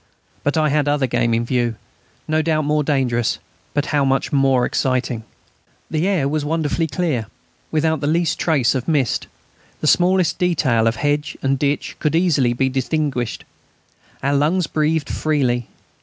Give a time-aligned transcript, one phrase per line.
[0.41, 1.75] But I had other game in view
[2.27, 3.37] no doubt more dangerous,
[3.75, 5.23] but how much more exciting!
[5.91, 7.27] The air was wonderfully clear,
[7.69, 9.27] without the least trace of mist.
[9.79, 13.45] The smallest detail of hedge and ditch could be easily distinguished.
[14.23, 15.67] Our lungs breathed freely.